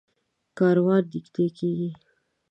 [0.57, 1.89] کاروان نږدې کېږي.